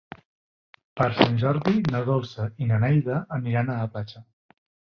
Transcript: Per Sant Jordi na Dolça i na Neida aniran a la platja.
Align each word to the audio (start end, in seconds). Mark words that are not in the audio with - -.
Per 1.01 1.07
Sant 1.19 1.37
Jordi 1.43 1.83
na 1.97 2.01
Dolça 2.09 2.49
i 2.65 2.71
na 2.73 2.81
Neida 2.87 3.21
aniran 3.41 3.73
a 3.75 3.81
la 3.83 3.93
platja. 3.95 4.27